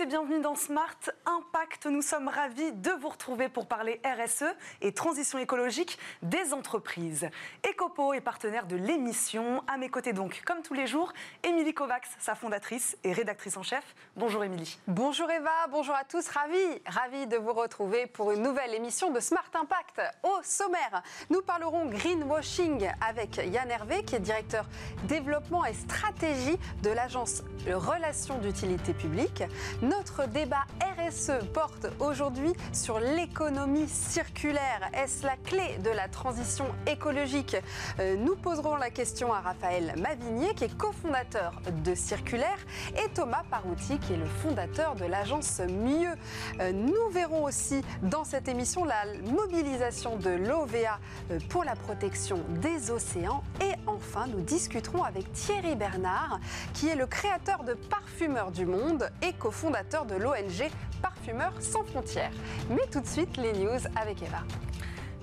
[0.00, 1.86] et bienvenue dans Smart Impact.
[1.86, 4.44] Nous sommes ravis de vous retrouver pour parler RSE
[4.80, 7.28] et transition écologique des entreprises.
[7.68, 9.62] Ecopo est partenaire de l'émission.
[9.66, 11.12] À mes côtés donc, comme tous les jours,
[11.44, 13.84] Émilie Kovacs, sa fondatrice et rédactrice en chef.
[14.16, 14.78] Bonjour Émilie.
[14.88, 16.26] Bonjour Eva, bonjour à tous.
[16.28, 20.00] Ravi, ravi de vous retrouver pour une nouvelle émission de Smart Impact.
[20.24, 24.66] Au sommaire, nous parlerons greenwashing avec Yann Hervé, qui est directeur
[25.04, 29.44] développement et stratégie de l'agence Relations d'utilité publique.
[29.82, 31.11] Notre débat RSE
[31.52, 34.90] porte aujourd'hui sur l'économie circulaire.
[34.94, 37.56] Est-ce la clé de la transition écologique?
[38.00, 41.52] Euh, Nous poserons la question à Raphaël Mavigné, qui est cofondateur
[41.84, 42.58] de Circulaire,
[42.96, 46.14] et Thomas Parouti, qui est le fondateur de l'agence Mieux.
[46.60, 50.98] Euh, nous verrons aussi dans cette émission la mobilisation de l'OVA
[51.30, 53.42] euh, pour la protection des océans.
[53.60, 56.40] Et enfin, nous discuterons avec Thierry Bernard,
[56.72, 60.70] qui est le créateur de Parfumeurs du Monde et cofondateur de l'ONG
[61.02, 62.30] Parfumeurs sans frontières.
[62.70, 64.44] Mais tout de suite, les news avec Eva.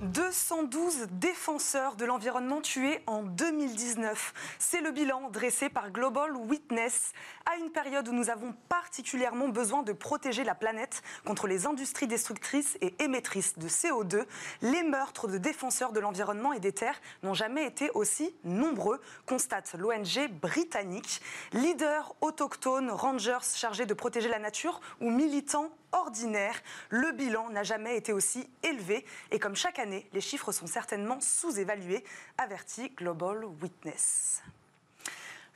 [0.02, 4.33] 212 défenseurs de l'environnement tués en 2019.
[4.58, 7.11] C'est le bilan dressé par Global Witness
[7.45, 12.08] à une période où nous avons particulièrement besoin de protéger la planète contre les industries
[12.08, 14.25] destructrices et émettrices de CO2.
[14.61, 19.75] Les meurtres de défenseurs de l'environnement et des terres n'ont jamais été aussi nombreux, constate
[19.77, 21.22] l'ONG britannique.
[21.52, 26.62] Leaders autochtones, rangers chargés de protéger la nature ou militants ordinaire.
[26.90, 31.20] Le bilan n'a jamais été aussi élevé et comme chaque année, les chiffres sont certainement
[31.20, 32.04] sous-évalués,
[32.38, 34.42] avertit Global Witness.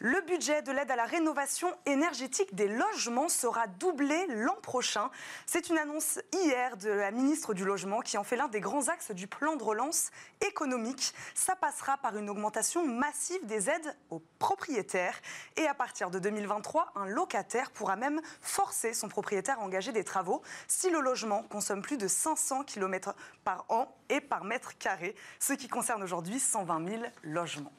[0.05, 5.09] Le budget de l'aide à la rénovation énergétique des logements sera doublé l'an prochain.
[5.45, 8.89] C'est une annonce hier de la ministre du Logement qui en fait l'un des grands
[8.89, 10.11] axes du plan de relance
[10.45, 11.13] économique.
[11.35, 15.21] Ça passera par une augmentation massive des aides aux propriétaires.
[15.55, 20.03] Et à partir de 2023, un locataire pourra même forcer son propriétaire à engager des
[20.03, 25.15] travaux si le logement consomme plus de 500 km par an et par mètre carré,
[25.39, 27.71] ce qui concerne aujourd'hui 120 000 logements.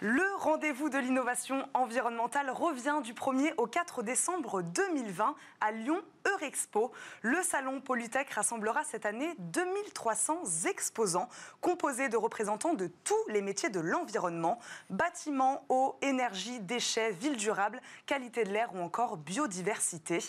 [0.00, 6.92] Le rendez-vous de l'innovation environnementale revient du 1er au 4 décembre 2020 à Lyon Eurexpo.
[7.22, 11.28] Le salon Polytech rassemblera cette année 2300 exposants
[11.60, 17.80] composés de représentants de tous les métiers de l'environnement, bâtiments, eau, énergie, déchets, ville durable,
[18.06, 20.20] qualité de l'air ou encore biodiversité.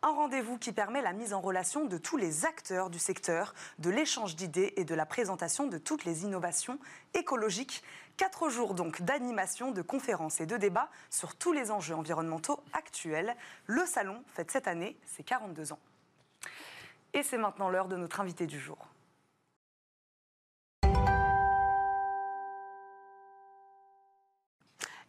[0.00, 3.90] Un rendez-vous qui permet la mise en relation de tous les acteurs du secteur, de
[3.90, 6.78] l'échange d'idées et de la présentation de toutes les innovations
[7.12, 7.82] écologiques
[8.18, 13.36] Quatre jours donc d'animation, de conférences et de débats sur tous les enjeux environnementaux actuels.
[13.66, 15.78] Le salon fête cette année ses 42 ans.
[17.14, 18.88] Et c'est maintenant l'heure de notre invité du jour.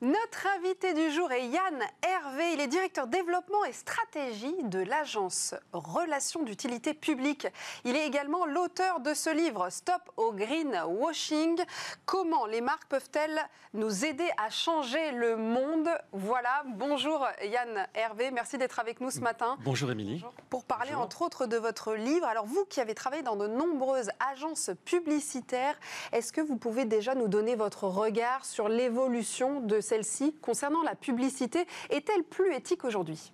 [0.01, 2.53] Notre invité du jour est Yann Hervé.
[2.53, 7.47] Il est directeur développement et stratégie de l'agence Relations d'utilité publique.
[7.83, 11.61] Il est également l'auteur de ce livre Stop au greenwashing.
[12.05, 13.41] Comment les marques peuvent-elles
[13.73, 15.89] nous aider à changer le monde?
[16.13, 16.63] Voilà.
[16.65, 18.31] Bonjour Yann Hervé.
[18.31, 19.57] Merci d'être avec nous ce matin.
[19.65, 20.23] Bonjour Émilie.
[20.49, 22.25] Pour parler entre autres de votre livre.
[22.25, 25.77] Alors vous qui avez travaillé dans de nombreuses agences publicitaires,
[26.13, 30.95] est-ce que vous pouvez déjà nous donner votre regard sur l'évolution de celle-ci concernant la
[30.95, 33.31] publicité est-elle plus éthique aujourd'hui?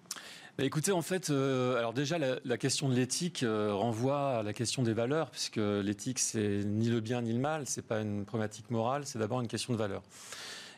[0.58, 4.54] Bah, écoutez, en fait, euh, alors déjà, la, question de l'éthique euh, renvoie à la
[4.54, 8.24] question des valeurs, puisque l'éthique, c'est ni le bien ni le mal, c'est pas une
[8.24, 10.02] problématique morale, c'est d'abord une question de valeur.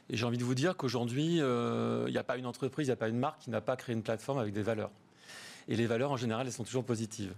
[0.10, 2.90] Et j'ai envie de vous dire qu'aujourd'hui, euh, il n'y a pas une entreprise, il
[2.90, 4.90] n'y a pas une marque qui n'a pas créé une plateforme avec des valeurs.
[5.68, 7.34] Et les valeurs, en général, elles sont toujours positives.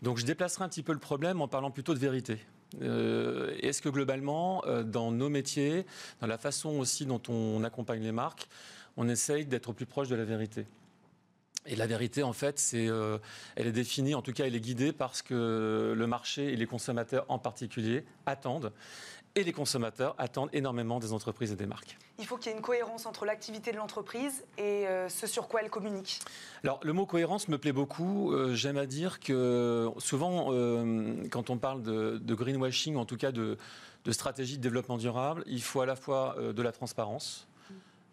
[0.00, 2.38] Donc je déplacerai un petit peu le problème en parlant plutôt de vérité.
[2.82, 5.86] Euh, est-ce que globalement, euh, dans nos métiers,
[6.20, 8.48] dans la façon aussi dont on accompagne les marques,
[8.96, 10.66] on essaye d'être plus proche de la vérité?
[11.68, 13.18] Et la vérité, en fait, c'est, euh,
[13.56, 16.66] elle est définie, en tout cas, elle est guidée parce que le marché et les
[16.66, 18.72] consommateurs en particulier attendent
[19.36, 21.98] et les consommateurs attendent énormément des entreprises et des marques.
[22.18, 25.46] Il faut qu'il y ait une cohérence entre l'activité de l'entreprise et euh, ce sur
[25.46, 26.20] quoi elle communique.
[26.64, 28.32] Alors le mot cohérence me plaît beaucoup.
[28.32, 33.18] Euh, j'aime à dire que souvent, euh, quand on parle de, de, greenwashing, en tout
[33.18, 33.58] cas de,
[34.04, 37.46] de, stratégie de développement durable, il faut à la fois de la transparence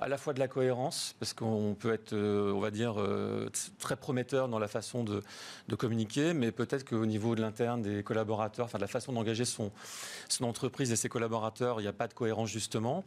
[0.03, 3.49] à la fois de la cohérence, parce qu'on peut être, euh, on va dire, euh,
[3.79, 5.23] très prometteur dans la façon de,
[5.77, 9.71] communiquer, mais peut-être qu'au niveau de l'interne des collaborateurs, enfin de la façon d'engager son,
[10.27, 13.03] son entreprise et ses collaborateurs, il n'y a pas de cohérence justement.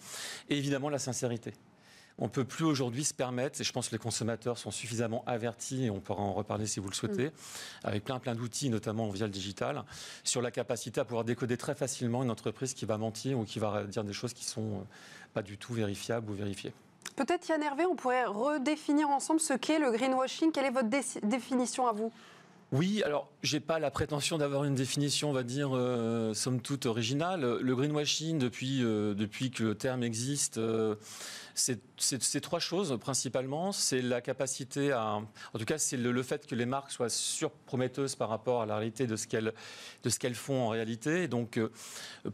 [0.49, 1.53] Et évidemment la sincérité.
[2.19, 5.23] On ne peut plus aujourd'hui se permettre, et je pense que les consommateurs sont suffisamment
[5.27, 7.33] avertis, et on pourra en reparler si vous le souhaitez, mm.
[7.85, 9.85] avec plein plein d'outils, notamment via le digital,
[10.25, 13.59] sur la capacité à pouvoir décoder très facilement une entreprise qui va mentir ou qui
[13.59, 14.85] va dire des choses qui ne sont euh,
[15.35, 16.73] pas du tout vérifiables ou vérifiées.
[17.15, 20.53] Peut-être Yann Hervé, on pourrait redéfinir ensemble ce qu'est le greenwashing.
[20.53, 20.89] Quelle est votre
[21.23, 22.13] définition à vous?
[22.73, 26.87] Oui, alors j'ai pas la prétention d'avoir une définition, on va dire, euh, somme toute
[26.87, 27.59] originale.
[27.61, 30.97] Le greenwashing, depuis, euh, depuis que le terme existe, euh,
[31.57, 33.73] c'est trois choses principalement.
[33.73, 38.15] C'est la capacité à, en tout cas, c'est le, fait que les marques soient surprometteuses
[38.15, 41.29] par rapport à la réalité de ce qu'elles font en réalité.
[41.29, 41.61] donc,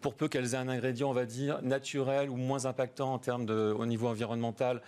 [0.01, 3.47] pour peu qu'elles aient un ingrédient, on va dire, naturel ou moins impactant en termes
[3.47, 4.83] de, au niveau environnemental,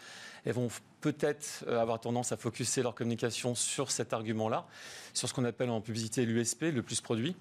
[0.44, 0.68] elles vont
[1.00, 4.66] peut-être euh, avoir tendance à focuser leur communication sur cet argument-là,
[5.12, 7.36] sur ce qu'on appelle en publicité l'USP, le plus produit.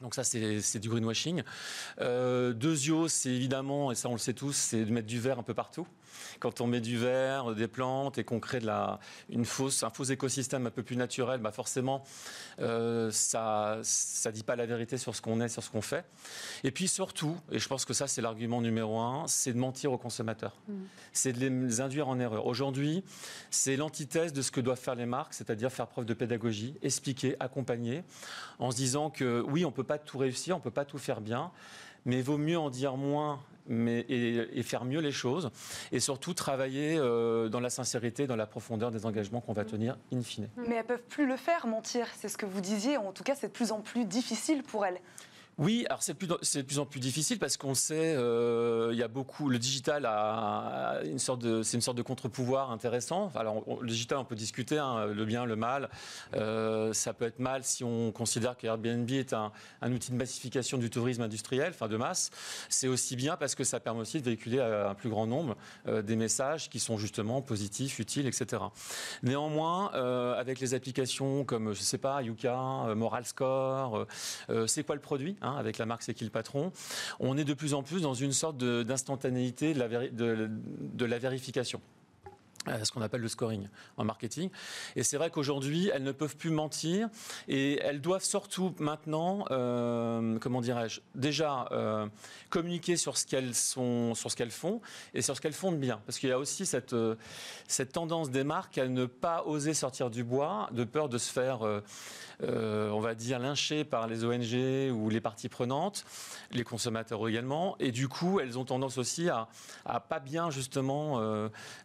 [0.00, 1.42] Donc ça, c'est du greenwashing.
[2.00, 5.38] Euh, Deuxio, c'est évidemment, et ça on le sait tous, c'est de mettre du verre
[5.38, 5.86] un peu partout
[6.38, 9.90] quand on met du verre, des plantes et qu'on crée de la, une fausse, un
[9.90, 12.04] faux écosystème un peu plus naturel, bah forcément,
[12.60, 16.04] euh, ça ne dit pas la vérité sur ce qu'on est, sur ce qu'on fait.
[16.64, 19.92] Et puis surtout, et je pense que ça c'est l'argument numéro un, c'est de mentir
[19.92, 20.56] aux consommateurs.
[20.68, 20.74] Mm.
[21.12, 22.46] C'est de les induire en erreur.
[22.46, 23.04] Aujourd'hui,
[23.50, 27.36] c'est l'antithèse de ce que doivent faire les marques, c'est-à-dire faire preuve de pédagogie, expliquer,
[27.40, 28.04] accompagner,
[28.58, 30.84] en se disant que oui, on ne peut pas tout réussir, on ne peut pas
[30.84, 31.50] tout faire bien,
[32.04, 33.40] mais il vaut mieux en dire moins
[33.70, 35.50] mais, et, faire mieux les choses,
[35.92, 39.96] et surtout travailler euh, dans la sincérité, dans la profondeur des engagements qu'on va tenir
[40.12, 40.48] in fine.
[40.68, 43.34] Mais elles peuvent plus le faire, mentir, c'est ce que vous disiez, en tout cas
[43.34, 45.00] c'est de plus en plus difficile pour elles.
[45.60, 49.08] Oui, alors c'est de plus en plus difficile parce qu'on sait, euh, il y a
[49.08, 53.30] beaucoup, le digital a une sorte de, c'est une sorte de contre-pouvoir intéressant.
[53.34, 55.90] Alors le digital, on peut discuter, hein, le bien, le mal.
[56.34, 59.52] Euh, ça peut être mal si on considère que Airbnb est un,
[59.84, 62.30] outil de massification du tourisme industriel, enfin de masse.
[62.70, 65.58] C'est aussi bien parce que ça permet aussi de véhiculer à un plus grand nombre
[65.88, 68.62] euh, des messages qui sont justement positifs, utiles, etc.
[69.22, 69.90] Néanmoins,
[70.38, 74.06] avec les applications comme, je sais pas, Yuka, Moral Score,
[74.66, 76.72] c'est quoi le produit hein, Hein, avec la marque C'est qui le patron,
[77.18, 81.80] on est de plus en plus dans une sorte d'instantanéité de, la vérification.
[82.68, 84.50] Euh, ce qu'on appelle le scoring en marketing.
[84.94, 87.08] Et c'est vrai qu'aujourd'hui, elles ne peuvent plus mentir
[87.48, 92.06] et elles doivent surtout maintenant, euh, comment dirais-je, déjà euh,
[92.50, 94.12] communiquer sur ce qu'elles sont,
[94.50, 94.82] font
[95.14, 96.02] et sur ce qu'elles font de bien.
[96.04, 96.94] Parce qu'il y a aussi cette
[97.92, 101.60] tendance des marques à ne pas oser sortir du bois, de peur de se faire,
[102.42, 106.04] on va dire, lyncher par les ONG ou les parties prenantes,
[106.52, 107.76] les consommateurs également.
[107.78, 109.48] Et du coup, elles ont tendance aussi à,
[109.84, 111.20] à pas bien justement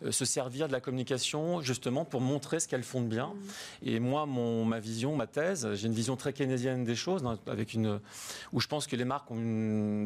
[0.09, 3.27] se servir de la communication justement pour montrer ce qu'elles font de bien.
[3.27, 3.87] Mm.
[3.87, 7.73] Et moi, mon, ma vision, ma thèse, j'ai une vision très keynésienne des choses, avec
[7.73, 7.99] une,
[8.51, 9.29] où je pense que les marques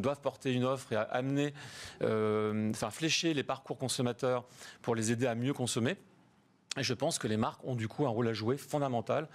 [0.02, 1.54] doivent porter une offre et amener,
[2.02, 4.46] euh, enfin flécher les parcours consommateurs
[4.82, 5.98] pour les aider à mieux consommer.
[6.78, 9.28] Et je pense que les marques ont du coup un rôle à jouer fondamental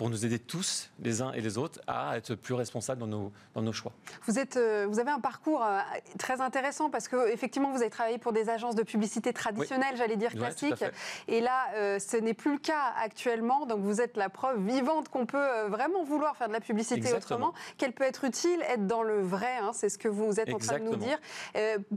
[0.00, 3.32] pour nous aider tous, les uns et les autres, à être plus responsables dans nos,
[3.54, 3.92] dans nos choix.
[4.26, 5.78] Vous, êtes, euh, vous avez un parcours euh,
[6.18, 10.16] très intéressant parce que effectivement, vous avez travaillé pour des agences de publicité traditionnelles, j'allais
[10.16, 10.82] dire classiques.
[11.28, 13.66] et là, euh, ce n'est plus le cas actuellement.
[13.66, 17.52] Donc, vous êtes la preuve vivante qu'on peut vraiment vouloir faire de la publicité autrement,
[17.76, 19.58] qu'elle peut être utile, être dans le vrai.
[19.60, 21.18] Hein, c'est ce que vous êtes en train de nous dire.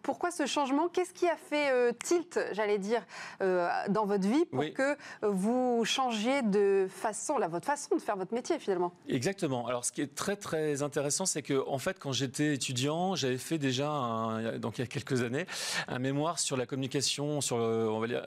[0.02, 0.90] pourquoi ce changement?
[0.90, 3.06] Qu'est-ce qui a fait tilt, j'allais dire,
[3.40, 4.83] dans votre vie pour que
[5.22, 8.94] vous changiez de façon, la votre façon de faire votre métier finalement.
[9.08, 9.68] Exactement.
[9.68, 13.38] Alors ce qui est très très intéressant, c'est que en fait quand j'étais étudiant, j'avais
[13.38, 15.46] fait déjà donc il y a quelques années
[15.88, 17.58] un mémoire sur la communication, sur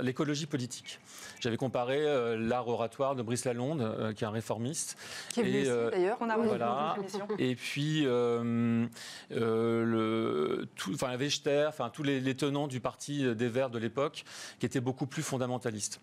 [0.01, 1.01] l'écologie politique.
[1.41, 4.97] J'avais comparé euh, l'art oratoire de Brice Lalonde, euh, qui est un réformiste,
[5.33, 6.97] qui est euh, d'ailleurs, on a voilà,
[7.39, 8.89] et puis le,
[10.77, 11.17] tout, enfin
[11.69, 14.25] enfin tous les, les tenants du parti des Verts de l'époque,
[14.59, 16.01] qui étaient beaucoup plus fondamentalistes.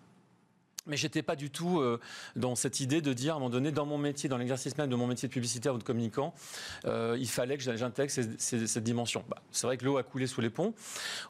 [0.85, 1.99] Mais j'étais pas du tout euh,
[2.35, 4.89] dans cette idée de dire à un moment donné, dans mon métier, dans l'exercice même
[4.89, 6.33] de mon métier de publicitaire ou de communicant,
[6.83, 9.23] euh, il fallait que j'intègre cette dimension.
[9.29, 10.73] Bah, c'est vrai que l'eau a coulé sous les ponts.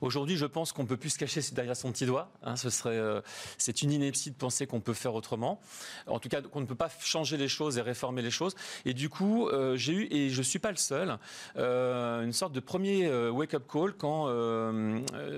[0.01, 2.31] Aujourd'hui, je pense qu'on peut plus se cacher derrière son petit doigt.
[2.41, 3.21] Hein, ce serait, euh,
[3.59, 5.61] c'est une ineptie de penser qu'on peut faire autrement.
[6.07, 8.55] En tout cas, qu'on ne peut pas changer les choses et réformer les choses.
[8.85, 11.17] Et du coup, j'ai eu, et je suis pas le seul,
[11.55, 14.29] une sorte de premier wake-up call quand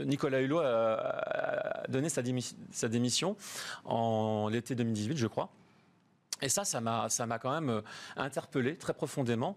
[0.06, 2.22] Nicolas Hulot a, donné sa,
[2.72, 3.36] sa démission
[3.84, 5.50] en en l'été 2018, je crois.
[6.42, 7.82] Et ça, ça m'a, ça m'a quand même euh,
[8.18, 9.56] interpellé très profondément.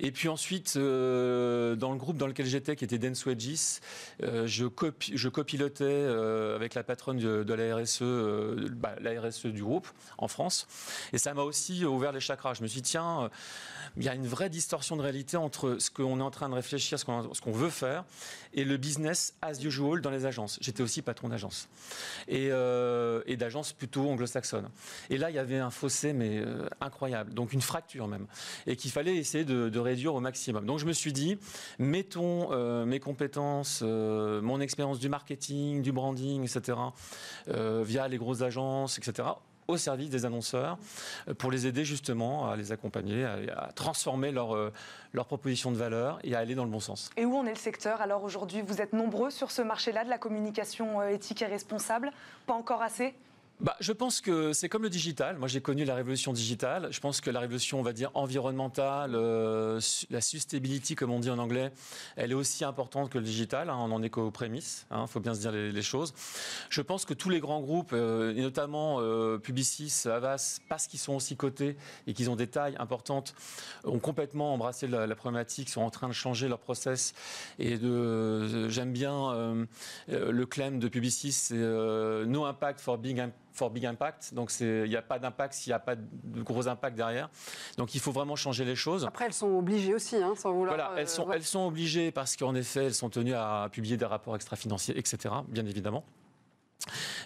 [0.00, 3.80] Et puis ensuite, euh, dans le groupe dans lequel j'étais, qui était Dance Wedges,
[4.22, 4.66] euh, je,
[5.14, 6.06] je copilotais
[6.54, 8.02] avec la patronne de, la RSE,
[8.72, 9.86] bah, RSE du groupe
[10.18, 10.66] en France.
[11.12, 12.54] Et ça m'a aussi ouvert les chakras.
[12.54, 13.30] Je me suis dit, tiens,
[13.96, 16.54] il y a une vraie distorsion de réalité entre ce qu'on est en train de
[16.54, 18.04] réfléchir, ce qu'on, ce qu'on veut faire,
[18.52, 20.58] et le business as usual dans les agences.
[20.60, 21.68] J'étais aussi patron d'agence
[22.26, 24.68] et, et d'agence plutôt anglo-saxonne.
[25.10, 27.34] Et là, il y avait un fossé mais euh, incroyable.
[27.34, 28.26] Donc une fracture même.
[28.66, 30.66] Et qu'il fallait essayer de, réduire au maximum.
[30.66, 31.38] Donc je me suis dit,
[31.78, 36.78] mettons euh, mes compétences, mon expérience du marketing, du branding, etc.,
[37.46, 39.28] via les grosses agences, etc.,
[39.68, 40.78] au service des annonceurs
[41.38, 44.56] pour les aider justement à les accompagner, à, transformer leur,
[45.12, 47.10] leur proposition de valeur et à aller dans le bon sens.
[47.16, 50.10] Et où en est le secteur Alors aujourd'hui, vous êtes nombreux sur ce marché-là de
[50.10, 52.12] la communication éthique et responsable?
[52.46, 53.14] Pas encore assez?
[53.58, 55.38] Bah, je pense que c'est comme le digital.
[55.38, 56.88] Moi, j'ai connu la révolution digitale.
[56.90, 61.30] Je pense que la révolution, on va dire, environnementale, euh, la sustainability, comme on dit
[61.30, 61.72] en anglais,
[62.16, 63.70] elle est aussi importante que le digital.
[63.70, 64.86] Hein, on en est qu'aux prémices.
[64.90, 66.12] Il hein, faut bien se dire les, choses.
[66.68, 71.00] Je pense que tous les grands groupes, euh, et notamment euh, Publicis, Avas, parce qu'ils
[71.00, 73.34] sont aussi cotés et qu'ils ont des tailles importantes,
[73.84, 77.14] ont complètement embrassé la, problématique, sont en train de changer leur process.
[77.58, 79.66] Et de, j'aime bien
[80.08, 84.34] le claim de Publicis, c'est no impact for big impact for big impact.
[84.34, 87.30] Donc il n'y a pas d'impact s'il n'y a pas de gros impact derrière.
[87.76, 89.04] Donc il faut vraiment changer les choses.
[89.04, 90.76] Après, elles sont obligées aussi, hein, sans vouloir.
[90.76, 94.04] Voilà, elles sont, elles sont obligées parce qu'en effet, elles sont tenues à publier des
[94.04, 95.34] rapports extra-financiers, etc.
[95.48, 96.04] Bien évidemment.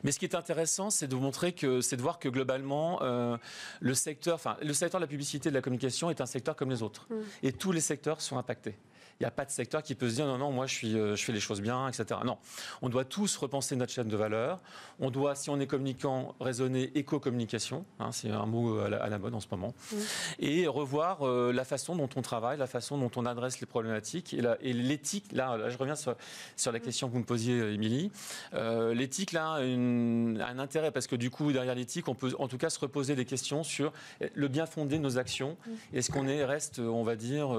[0.04, 3.36] Mais ce qui est intéressant, c'est de montrer que c'est de voir que globalement, euh,
[3.80, 6.56] le secteur, enfin, le secteur de la publicité et de la communication est un secteur
[6.56, 7.14] comme les autres, mm.
[7.42, 8.78] et tous les secteurs sont impactés.
[9.20, 10.98] Il n'y a pas de secteur qui peut se dire non, non, moi je, suis,
[10.98, 12.20] euh, je fais les choses bien, etc.
[12.24, 12.38] Non,
[12.80, 14.60] on doit tous repenser notre chaîne de valeur.
[14.98, 19.34] On doit, si on est communicant, raisonner éco-communication, hein, c'est un mot à la, mode
[19.34, 19.96] en ce moment, mmh.
[20.38, 24.32] et revoir euh, la façon dont on travaille, la façon dont on adresse les problématiques
[24.32, 25.32] et l'éthique.
[25.32, 26.16] Là, je reviens sur,
[26.56, 26.82] sur, la mmh.
[26.82, 28.10] question que vous me posiez, Émilie.
[28.54, 32.48] Euh, l'éthique, là, a un intérêt parce que du coup, derrière l'éthique, on peut en
[32.48, 33.92] tout cas se reposer des questions sur
[34.32, 35.58] le bien fondé de nos actions.
[35.66, 35.96] Mmh.
[35.98, 37.54] Est-ce qu'on est, reste, on va dire,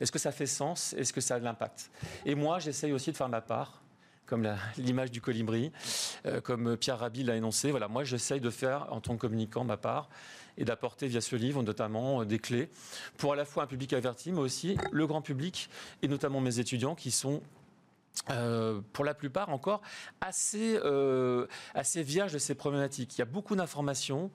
[0.00, 0.92] est-ce que ça fait sens?
[1.04, 1.90] Est-ce que ça a de l'impact?
[2.24, 3.82] Et moi, j'essaye aussi de faire ma part
[4.26, 5.70] comme l'image du colibri,
[6.24, 7.70] euh, comme Pierre Rabhi l'a énoncé.
[7.70, 10.08] Voilà, moi, j'essaye de faire, en tant que communicant, ma part
[10.56, 12.70] et d'apporter via ce livre, notamment, euh, des clés
[13.18, 15.68] pour à la fois un public averti, mais aussi le grand public,
[16.00, 17.42] et notamment mes étudiants qui sont
[18.30, 19.82] euh, pour la plupart encore
[20.22, 20.78] assez,
[21.74, 23.18] assez vierges de ces problématiques.
[23.18, 24.30] Il y a beaucoup d'informations,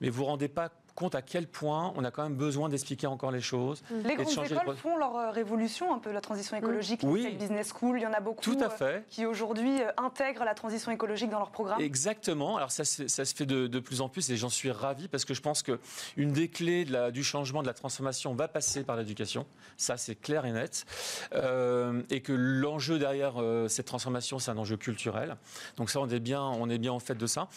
[0.00, 2.68] mais vous ne vous rendez pas compte à quel point on a quand même besoin
[2.68, 3.84] d'expliquer encore les choses.
[3.90, 7.00] Les grandes écoles font leur euh, révolution, un peu la transition écologique.
[7.04, 7.36] Oui.
[7.38, 8.84] Business School, il y en a beaucoup Tout à fait.
[8.84, 11.80] Euh, qui aujourd'hui euh, intègrent la transition écologique dans leur programme.
[11.80, 12.56] Exactement.
[12.56, 15.34] Alors ça, ça se fait de, plus en plus et j'en suis ravi parce que
[15.34, 18.96] je pense qu'une des clés de la, du changement, de la transformation va passer par
[18.96, 19.46] l'éducation.
[19.76, 20.86] Ça, c'est clair et net.
[22.10, 23.34] et que l'enjeu derrière
[23.68, 25.36] cette transformation, c'est un enjeu culturel.
[25.76, 27.48] Donc ça, on est bien, on est bien en fait de ça.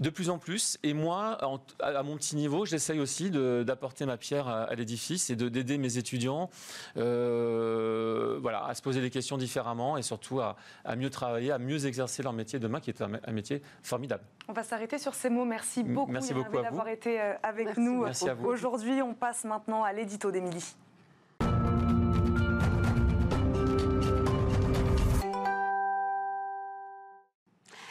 [0.00, 0.78] De plus en plus.
[0.82, 1.38] Et moi,
[1.80, 6.50] à mon petit niveau, j'essaye aussi d'apporter ma pierre à, l'édifice et d'aider mes étudiants
[6.96, 10.56] euh, voilà, à se poser des questions différemment et surtout à,
[10.96, 14.24] mieux travailler, à mieux exercer leur métier demain, qui est un, métier formidable.
[14.48, 15.44] On va s'arrêter sur ces mots.
[15.44, 18.06] Merci beaucoup, Merci beaucoup d'avoir été euh, avec nous.
[18.44, 20.74] Aujourd'hui, on passe maintenant à l'édito d'Émilie.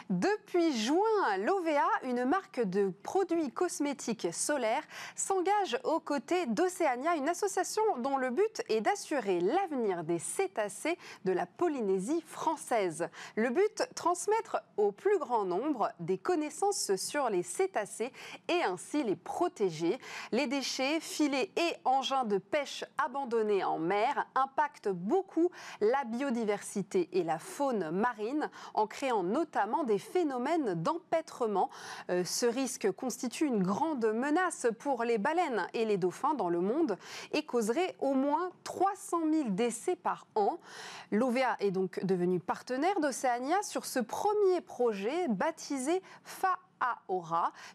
[0.09, 4.81] Depuis juin, l'OVA, une marque de produits cosmétiques solaires,
[5.15, 11.31] s'engage aux côtés d'Océania, une association dont le but est d'assurer l'avenir des cétacés de
[11.31, 13.07] la Polynésie française.
[13.35, 18.11] Le but, transmettre au plus grand nombre des connaissances sur les cétacés
[18.47, 19.99] et ainsi les protéger.
[20.31, 25.51] Les déchets, filets et engins de pêche abandonnés en mer impactent beaucoup
[25.81, 31.69] la biodiversité et la faune marine en créant notamment des phénomène d'empêtrement.
[32.09, 36.61] Euh, ce risque constitue une grande menace pour les baleines et les dauphins dans le
[36.61, 36.97] monde
[37.31, 40.59] et causerait au moins 300 000 décès par an.
[41.11, 46.57] L'OVA est donc devenu partenaire d'Océania sur ce premier projet baptisé FA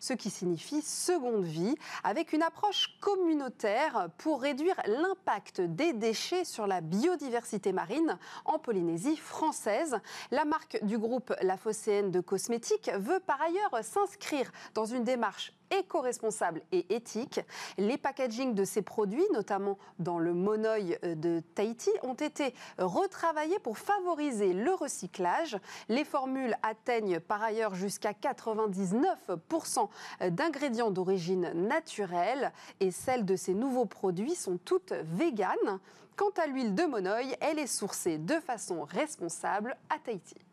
[0.01, 6.67] Ce qui signifie seconde vie, avec une approche communautaire pour réduire l'impact des déchets sur
[6.67, 9.99] la biodiversité marine en Polynésie française.
[10.31, 15.53] La marque du groupe La Phocéenne de cosmétiques veut par ailleurs s'inscrire dans une démarche
[15.71, 17.41] éco-responsable et éthique.
[17.79, 23.59] Les packagings de ces produits, notamment dans le monoeil euh, de Tahiti, ont été retravaillés
[23.59, 25.59] pour favoriser le recyclage.
[25.89, 29.89] Les formules atteignent par ailleurs jusqu'à 99%
[30.31, 35.81] d'ingrédients d'origine naturelle et celles de ces nouveaux produits sont toutes véganes.
[36.17, 40.44] Quant à l'huile de monoeil, elle est sourcée de façon responsable à Tahiti.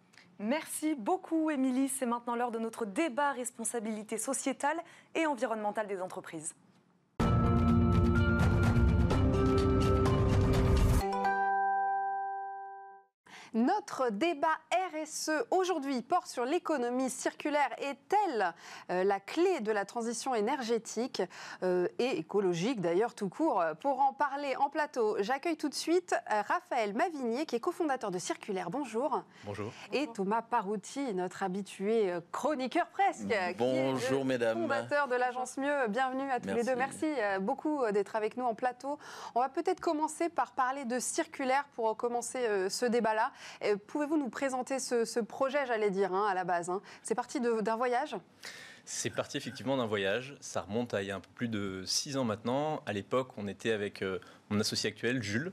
[0.42, 1.88] Merci beaucoup, Émilie.
[1.88, 4.82] C'est maintenant l'heure de notre débat responsabilité sociétale
[5.14, 6.56] et environnementale des entreprises.
[13.54, 14.48] Notre débat
[14.94, 17.70] RSE aujourd'hui porte sur l'économie circulaire.
[17.80, 18.54] Est-elle
[18.90, 21.22] euh, la clé de la transition énergétique
[21.62, 26.16] euh, et écologique d'ailleurs tout court Pour en parler en plateau, j'accueille tout de suite
[26.32, 28.70] euh, Raphaël Mavigné qui est cofondateur de Circulaire.
[28.70, 29.22] Bonjour.
[29.44, 29.74] Bonjour.
[29.92, 33.36] Et Thomas Parouti, notre habitué chroniqueur presque.
[33.58, 34.62] Bonjour mesdames.
[34.62, 35.90] Fondateur de l'agence Mieux.
[35.90, 36.76] Bienvenue à tous les deux.
[36.76, 38.98] Merci beaucoup d'être avec nous en plateau.
[39.36, 43.34] On va peut-être commencer par parler de circulaire pour commencer ce débat-là.
[43.88, 47.76] Pouvez-vous nous présenter ce, projet, j'allais dire, hein, à la base hein C'est parti d'un
[47.76, 48.16] voyage?
[48.86, 50.36] C'est parti effectivement d'un voyage.
[50.40, 52.82] Ça remonte à il y a un peu plus de six ans maintenant.
[52.86, 54.20] À l'époque, on était avec euh,
[54.50, 55.52] mon associé actuel, Jules,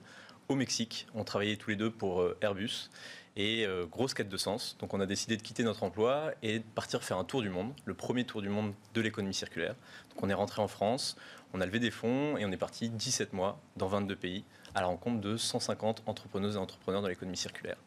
[0.49, 1.07] au Mexique.
[1.14, 2.90] On travaillait tous les deux pour euh, Airbus.
[3.37, 4.76] Et euh, grosse quête de sens.
[4.80, 7.50] Donc on a décidé de quitter notre emploi et de partir faire un tour du
[7.50, 9.76] monde, le premier tour du monde de l'économie circulaire.
[10.11, 11.16] Donc on est rentré en France,
[11.54, 14.80] on a levé des fonds et on est parti 17 mois dans 22 pays à
[14.80, 17.78] la rencontre de 150 entrepreneuses et entrepreneurs dans l'économie circulaire.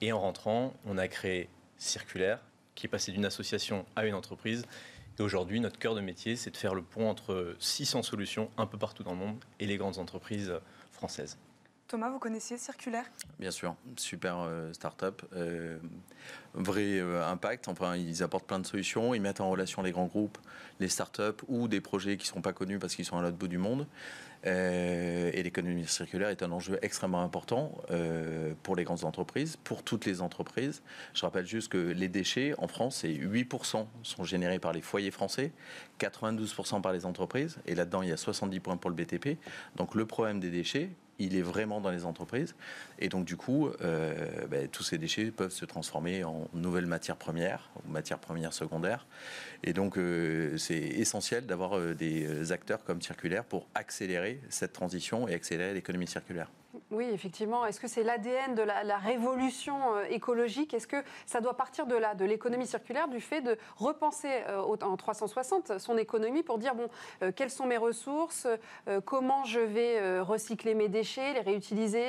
[0.00, 2.40] Et en rentrant, on a créé Circulaire,
[2.74, 4.66] qui est passé d'une association à une entreprise.
[5.18, 8.66] Et aujourd'hui, notre cœur de métier, c'est de faire le pont entre 600 solutions un
[8.66, 10.52] peu partout dans le monde et les grandes entreprises
[10.90, 11.38] françaises.
[11.88, 13.06] Thomas, vous connaissiez Circulaire?
[13.40, 15.78] Bien sûr, super euh, start-up, euh,
[16.52, 17.66] vrai euh, impact.
[17.66, 20.36] Enfin, ils apportent plein de solutions, ils mettent en relation les grands groupes,
[20.80, 23.38] les start-up ou des projets qui ne sont pas connus parce qu'ils sont à l'autre
[23.38, 23.86] bout du monde.
[24.46, 27.72] Euh, et l'économie circulaire est un enjeu extrêmement important
[28.62, 30.82] pour les grandes entreprises, pour toutes les entreprises.
[31.14, 35.10] Je rappelle juste que les déchets en France, c'est 8% sont générés par les foyers
[35.10, 35.52] français,
[36.00, 39.38] 92% par les entreprises, et là-dedans, il y a 70 points pour le BTP.
[39.76, 42.54] Donc le problème des déchets, il est vraiment dans les entreprises.
[42.98, 47.16] Et donc, du coup, euh, ben, tous ces déchets peuvent se transformer en nouvelles matières
[47.16, 49.06] premières, matières premières secondaires.
[49.64, 55.28] Et donc, euh, c'est essentiel d'avoir euh, des acteurs comme Circulaire pour accélérer cette transition
[55.28, 56.50] et accélérer l'économie circulaire.
[56.90, 57.64] Oui, effectivement.
[57.64, 60.74] Est-ce que c'est l'ADN de la, révolution euh, écologique?
[60.74, 64.76] Est-ce que ça doit partir de là, de l'économie circulaire, du fait de repenser euh,
[64.82, 66.88] en 360 son économie pour dire, bon,
[67.22, 68.46] euh, quelles sont mes ressources
[69.04, 72.04] Comment je vais recycler mes déchets, les réutiliser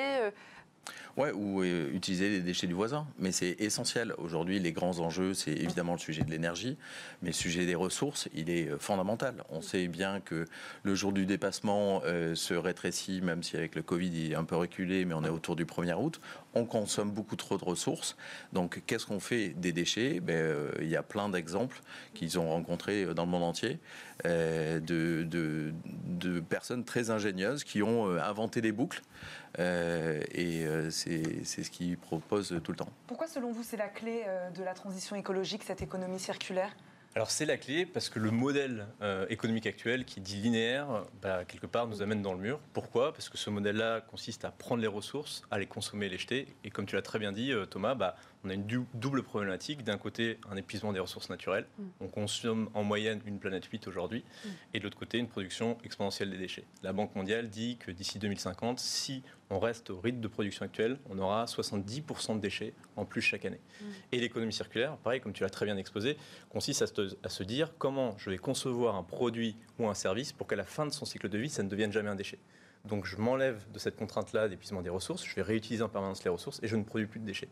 [1.18, 3.08] Ouais, ou euh, utiliser les déchets du voisin.
[3.18, 4.13] Mais c'est essentiel.
[4.18, 6.78] Aujourd'hui, les grands enjeux, c'est évidemment le sujet de l'énergie,
[7.22, 9.43] mais le sujet des ressources, il est euh, fondamental.
[9.50, 10.45] On sait bien que
[10.84, 14.43] le jour du dépassement euh, se rétrécit, même si avec le Covid, il est un
[14.43, 16.22] peu reculé, mais on est autour du 1er août.
[16.54, 18.15] On consomme beaucoup trop de ressources.
[18.54, 20.19] Donc, qu'est-ce qu'on fait des déchets?
[20.19, 21.82] Ben, Il y a plein d'exemples
[22.13, 23.80] qu'ils ont rencontrés dans le monde entier
[24.26, 29.02] de, de, personnes très ingénieuses qui ont inventé des boucles.
[29.58, 30.65] et
[30.99, 32.89] c'est ce qu'ils proposent tout le temps.
[33.07, 36.75] Pourquoi, selon vous, c'est la clé euh, de la transition écologique, cette économie circulaire?
[37.15, 41.43] Alors c'est la clé parce que le modèle euh, économique actuel qui dit linéaire, bah,
[41.43, 42.59] quelque part nous amène dans le mur.
[42.71, 43.13] Pourquoi?
[43.13, 46.47] Parce que ce modèle-là consiste à prendre les ressources, à les consommer et les jeter.
[46.63, 49.84] Et comme tu l'as très bien dit euh, Thomas, bah, on a une double problématique.
[49.84, 51.65] D'un côté, un épuisement des ressources naturelles.
[51.78, 51.84] Mm.
[52.02, 54.23] On consomme en moyenne une planète 8 aujourd'hui.
[54.23, 54.49] Mm.
[54.73, 56.65] Et de l'autre côté, une production exponentielle des déchets.
[56.84, 60.99] La Banque mondiale dit que d'ici 2050, si on reste au rythme de production actuel,
[61.10, 63.60] on aura 70% de déchets en plus chaque année.
[63.82, 63.86] Mm.
[64.13, 66.17] Et l'économie circulaire, pareil, comme tu l'as très bien exposé,
[66.49, 66.82] consiste
[67.23, 70.63] à se dire comment je vais concevoir un produit ou un service pour qu'à la
[70.63, 72.39] fin de son cycle de vie, ça ne devienne jamais un déchet.
[72.86, 76.30] Donc je m'enlève de cette contrainte-là d'épuisement des ressources, je vais réutiliser en permanence les
[76.30, 77.50] ressources et je ne produis plus de déchets.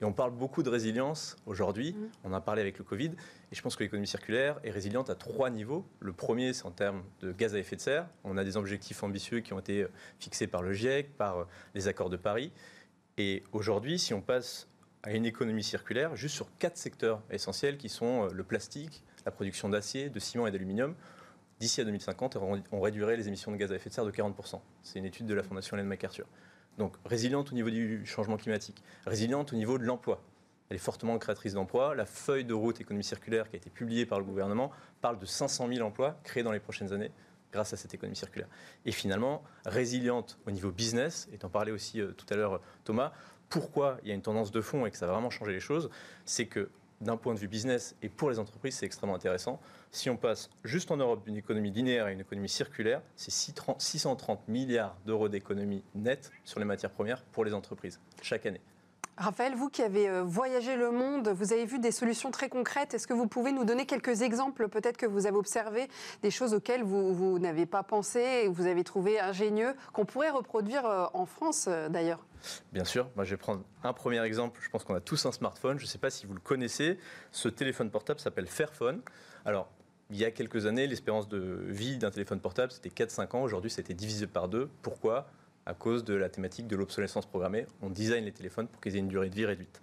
[0.00, 2.08] Et on parle beaucoup de résilience aujourd'hui, mmh.
[2.24, 3.10] on en a parlé avec le Covid,
[3.50, 5.84] et je pense que l'économie circulaire est résiliente à trois niveaux.
[6.00, 8.06] Le premier, c'est en termes de gaz à effet de serre.
[8.24, 11.44] On a des objectifs ambitieux qui ont été euh, fixés par le GIEC, par euh,
[11.74, 12.52] les accords de Paris.
[13.16, 14.68] Et aujourd'hui, si on passe
[15.02, 19.32] à une économie circulaire, juste sur quatre secteurs essentiels qui sont euh, le plastique, la
[19.32, 20.94] production d'acier, de ciment et d'aluminium,
[21.60, 22.38] d'ici à 2050,
[22.72, 24.60] on réduirait les émissions de gaz à effet de serre de 40%.
[24.82, 26.26] C'est une étude de la Fondation Hélène MacArthur.
[26.78, 30.22] Donc résiliente au niveau du changement climatique, résiliente au niveau de l'emploi.
[30.70, 31.94] Elle est fortement créatrice d'emplois.
[31.94, 35.26] La feuille de route économie circulaire qui a été publiée par le gouvernement parle de
[35.26, 37.10] 500 000 emplois créés dans les prochaines années
[37.52, 38.48] grâce à cette économie circulaire.
[38.84, 43.12] Et finalement, résiliente au niveau business, et en parlait aussi euh, tout à l'heure Thomas,
[43.48, 45.60] pourquoi il y a une tendance de fond et que ça va vraiment changer les
[45.60, 45.88] choses,
[46.26, 46.68] c'est que
[47.00, 49.60] d'un point de vue business et pour les entreprises, c'est extrêmement intéressant.
[49.90, 54.48] Si on passe juste en Europe d'une économie linéaire à une économie circulaire, c'est 630
[54.48, 58.60] milliards d'euros d'économie nette sur les matières premières pour les entreprises chaque année.
[59.18, 62.94] Raphaël, vous qui avez euh, voyagé le monde, vous avez vu des solutions très concrètes.
[62.94, 65.88] Est-ce que vous pouvez nous donner quelques exemples, peut-être que vous avez observé,
[66.22, 70.86] des choses auxquelles vous, n'avez pas pensé et vous avez trouvé ingénieux, qu'on pourrait reproduire
[70.86, 72.24] euh, en France euh, d'ailleurs?
[72.72, 74.60] Bien sûr, je vais prendre un premier exemple.
[74.62, 75.80] Je pense qu'on a tous un smartphone.
[75.80, 76.96] Je ne sais pas si vous le connaissez.
[77.32, 79.02] Ce téléphone portable s'appelle Fairphone.
[79.44, 79.68] Alors,
[80.10, 83.42] il y a quelques années, l'espérance de vie d'un téléphone portable, c'était 4-5 ans.
[83.42, 84.70] Aujourd'hui, c'était divisé par deux.
[84.82, 85.26] Pourquoi?
[85.68, 87.66] À cause de la thématique de l'obsolescence programmée.
[87.82, 89.80] On design les téléphones pour qu'ils aient une durée de vie réduite.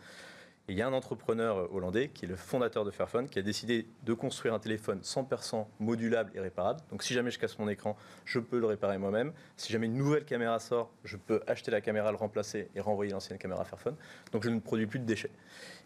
[0.68, 3.44] Et il y a un entrepreneur hollandais qui est le fondateur de Fairphone qui a
[3.44, 6.80] décidé de construire un téléphone 100% modulable et réparable.
[6.90, 7.96] Donc si jamais je casse mon écran,
[8.26, 9.32] je peux le réparer moi-même.
[9.58, 13.12] Si jamais une nouvelle caméra sort, je peux acheter la caméra, le remplacer et renvoyer
[13.12, 13.96] l'ancienne caméra Fairphone.
[14.32, 15.30] Donc je ne produis plus de déchets.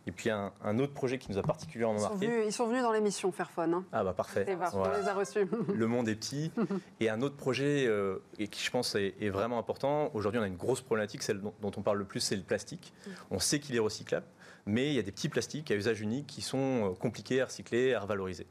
[0.08, 2.28] Et puis un, un autre projet qui nous a particulièrement Ils sont marqué.
[2.28, 3.74] venus, ils sont venus dans l'émission Fairphone.
[3.74, 3.86] Hein.
[3.92, 4.46] Ah bah parfait.
[4.56, 4.72] Voilà.
[4.98, 5.48] On les a reçus.
[5.74, 6.52] Le monde est petit.
[7.00, 10.10] Et un autre projet euh, et qui, je pense, est, est vraiment important.
[10.14, 12.42] Aujourd'hui, on a une grosse problématique, celle dont, dont on parle le plus, c'est le
[12.44, 12.94] plastique.
[13.30, 14.26] On sait qu'il est recyclable,
[14.66, 16.58] mais il y a des petits plastiques à usage unique qui sont
[16.92, 18.48] euh, compliqués à recycler, à revaloriser.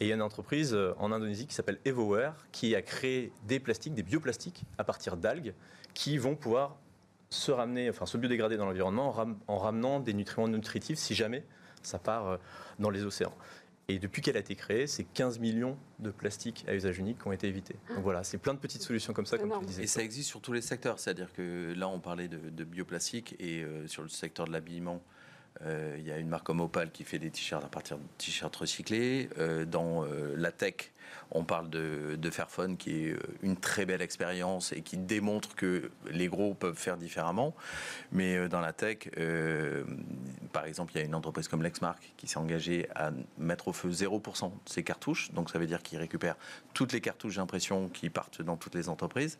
[0.00, 3.32] Et il y a une entreprise euh, en Indonésie qui s'appelle EvoWare qui a créé
[3.44, 5.54] des plastiques, des bioplastiques à partir d'algues
[5.94, 6.76] qui vont pouvoir
[7.30, 11.14] se ramener, enfin se biodégrader dans l'environnement en, ram- en ramenant des nutriments nutritifs si
[11.14, 11.44] jamais
[11.82, 12.36] ça part euh,
[12.78, 13.34] dans les océans.
[13.90, 17.26] Et depuis qu'elle a été créée, c'est 15 millions de plastiques à usage unique qui
[17.28, 17.76] ont été évités.
[17.94, 19.82] Donc voilà, c'est plein de petites solutions comme ça, comme tu disais.
[19.84, 23.34] Et ça existe sur tous les secteurs, c'est-à-dire que là on parlait de, de bioplastique
[23.38, 25.02] et euh, sur le secteur de l'habillement,
[25.62, 28.02] euh, il y a une marque comme Opal qui fait des t-shirts à partir de
[28.18, 29.30] t-shirts recyclés.
[29.38, 30.92] Euh, dans euh, la tech,
[31.30, 35.90] on parle de, Fairphone qui est euh, une très belle expérience et qui démontre que
[36.10, 37.54] les gros peuvent faire différemment.
[38.12, 39.84] Mais euh, dans la tech, euh,
[40.52, 43.72] par exemple, il y a une entreprise comme Lexmark qui s'est engagée à mettre au
[43.72, 45.32] feu 0% de ses cartouches.
[45.32, 46.36] Donc ça veut dire qu'ils récupèrent
[46.74, 49.38] toutes les cartouches d'impression qui partent dans toutes les entreprises.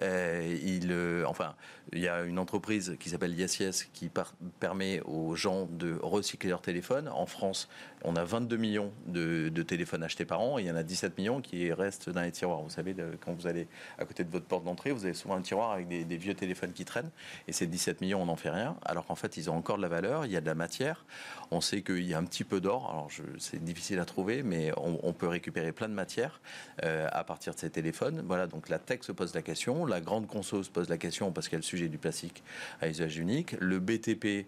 [0.00, 1.54] Enfin,
[1.92, 6.50] il y a une entreprise qui s'appelle YesYes qui par- permet aux gens de recycler
[6.50, 7.08] leur téléphone.
[7.08, 7.68] En France,
[8.02, 10.82] on a 22 millions de, de téléphones achetés par an et il y en a
[10.82, 12.60] 17 millions qui restent dans les tiroirs.
[12.60, 12.94] Vous savez,
[13.24, 13.68] quand vous allez
[13.98, 16.72] à côté de votre porte d'entrée, vous avez souvent un tiroir avec des, vieux téléphones
[16.72, 17.10] qui traînent
[17.48, 18.76] et ces 17 millions, on n'en fait rien.
[18.84, 21.04] Alors qu'en fait, ils ont encore de la valeur, il y a de la matière.
[21.50, 22.90] On sait qu'il y a un petit peu d'or.
[22.90, 26.40] Alors, c'est difficile à trouver, mais on, peut récupérer plein de matière
[26.84, 28.22] euh, à partir de ces téléphones.
[28.26, 31.32] Voilà, donc la tech se pose la question, la grande conso se pose la question
[31.32, 32.42] parce qu'il y le sujet du plastique
[32.80, 34.46] à usage unique, le BTP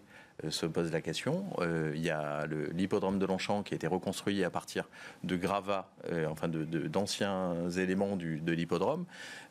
[0.49, 1.45] se pose la question.
[1.61, 4.89] Euh, il y a l'hippodrome de Longchamp qui a été reconstruit à partir
[5.25, 9.05] de gravats, euh, enfin de- de- d'anciens éléments du- de l'hippodrome.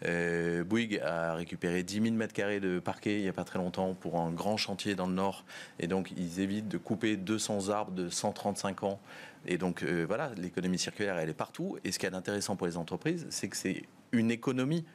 [0.06, 3.60] Euh, Bouygues a récupéré 10 000 mètres carrés de parquet il n'y a pas très
[3.60, 5.46] longtemps pour un grand chantier dans le nord.
[5.80, 9.00] Et donc ils évitent de couper 200 arbres de 135 ans.
[9.48, 11.78] Et donc euh, voilà, l'économie circulaire, elle est partout.
[11.84, 14.86] Et ce qui est intéressant pour les entreprises, c'est que c'est une économie.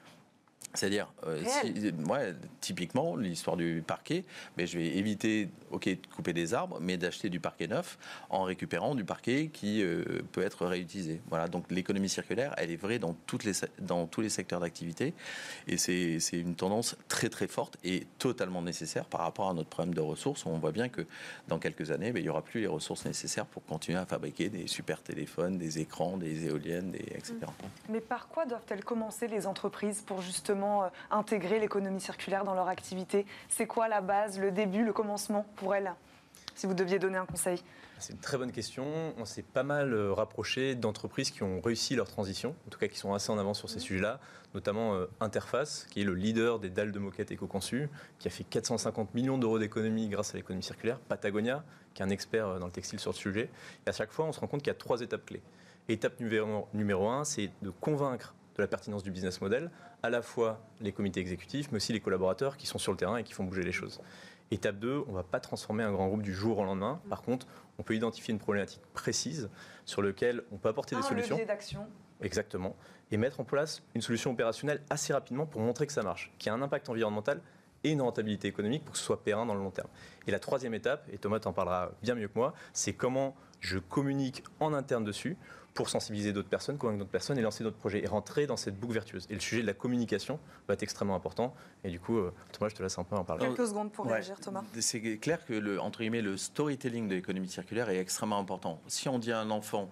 [0.75, 4.25] C'est-à-dire, euh, si- ouais, typiquement, l'histoire du parquet,
[4.59, 8.42] mais je vais éviter, ok, de couper des arbres, mais d'acheter du parquet neuf en
[8.42, 11.23] récupérant du parquet qui euh, peut être réutilisé.
[11.31, 15.14] Voilà, donc l'économie circulaire, elle est vraie dans, toutes les, dans tous les secteurs d'activité,
[15.66, 19.95] et c'est une tendance très très forte et totalement nécessaire par rapport à notre problème
[19.95, 20.45] de ressources.
[20.45, 21.07] On voit bien que
[21.49, 24.51] dans quelques années, ben, il n'y aura plus les ressources nécessaires pour continuer à fabriquer
[24.51, 27.35] des super téléphones, des écrans, des éoliennes, des, etc.
[27.88, 32.69] Mais par quoi doivent-elles commencer les entreprises pour justement euh, intégrer l'économie circulaire dans leur
[32.69, 35.92] activité C'est quoi la base, le début, le commencement pour elles
[36.55, 37.62] Si vous deviez donner un conseil?
[37.99, 38.85] C'est une très bonne question.
[39.16, 42.88] On s'est pas mal euh, rapproché d'entreprises qui ont réussi leur transition, en tout cas
[42.88, 44.21] qui sont assez en avance sur ces sujets-là,
[44.55, 47.88] notamment euh, Interface, qui est le leader des dalles de moquette éco-conçues,
[48.19, 51.64] qui a fait 450 millions d'euros d'économies grâce à l'économie circulaire, Patagonia,
[51.95, 53.49] qui est un expert dans le textile sur le sujet.
[53.87, 55.42] Et à chaque fois, on se rend compte qu'il y a trois étapes clés.
[55.88, 59.71] Étape numéro, numéro un, c'est de convaincre de la pertinence du business model,
[60.03, 63.16] à la fois les comités exécutifs, mais aussi les collaborateurs qui sont sur le terrain
[63.16, 64.01] et qui font bouger les choses.
[64.51, 67.01] Étape 2, on ne va pas transformer un grand groupe du jour au lendemain.
[67.09, 67.47] Par contre,
[67.79, 69.51] on peut identifier une problématique précise
[69.85, 71.38] sur laquelle on peut apporter des solutions.
[71.47, 71.87] d'action.
[72.23, 72.77] Exactement.
[73.11, 76.49] Et mettre en place une solution opérationnelle assez rapidement pour montrer que ça marche, qu'il
[76.49, 77.40] y a un impact environnemental
[77.87, 79.88] et une rentabilité économique pour que ce soit périn dans le long terme.
[80.27, 83.79] Et la troisième étape, et Thomas t'en parlera bien mieux que moi, c'est comment je
[83.79, 85.37] communique en interne dessus
[85.75, 88.81] pour sensibiliser d'autres personnes, convaincre d'autres personnes et lancer d'autres projets et rentrer dans cette
[88.81, 89.27] boucle vertueuse.
[89.29, 91.55] Et le sujet de la communication va être extrêmement important.
[91.85, 93.44] Et du coup, euh, Thomas, je te laisse un peu en parler.
[93.46, 94.14] Quelques secondes pour Ouais.
[94.14, 94.64] réagir, Thomas.
[94.81, 98.81] C'est clair que le, entre guillemets, le storytelling de l'économie circulaire est extrêmement important.
[98.87, 99.90] Si on dit à un enfant,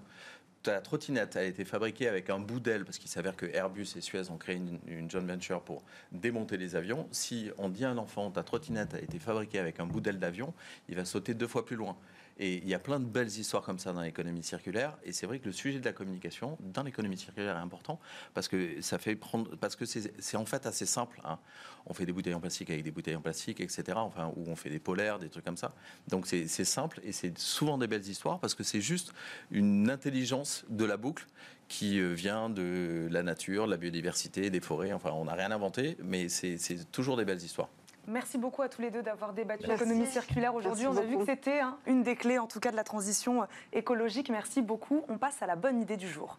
[0.65, 4.31] ta trottinette a été fabriquée avec un bout parce qu'il s'avère que Airbus et Suez
[4.31, 7.07] ont créé une, joint venture pour démonter les avions.
[7.13, 10.55] Si on dit à un enfant, ta trottinette a été fabriquée avec un bout d'avion,
[10.89, 11.97] il va sauter deux fois plus loin.
[12.39, 14.97] Et il y a plein de belles histoires comme ça dans l'économie circulaire.
[15.05, 18.01] Et c'est vrai que le sujet de la communication dans l'économie circulaire est important
[18.35, 21.21] parce que ça fait prendre, parce que c'est en fait assez simple.
[21.25, 21.39] hein.
[21.87, 23.85] On fait des bouteilles en plastique avec des bouteilles en plastique, etc.
[23.97, 25.75] Enfin, ou on fait des polaires, des trucs comme ça.
[26.09, 29.13] Donc c'est simple et c'est souvent des belles histoires parce que c'est juste
[29.51, 31.27] une intelligence de la boucle
[31.69, 34.93] qui euh, vient de la nature, la biodiversité, des forêts.
[34.93, 36.59] Enfin, on n'a rien inventé, mais c'est
[36.91, 37.69] toujours des belles histoires.
[38.07, 40.87] Merci beaucoup à tous les deux d'avoir débattu l'économie circulaire aujourd'hui.
[40.87, 43.43] On a vu que c'était hein, une des clés, en tout cas, de la transition
[43.43, 44.31] euh, écologique.
[44.31, 45.05] Merci beaucoup.
[45.09, 46.39] On passe à la bonne idée du jour.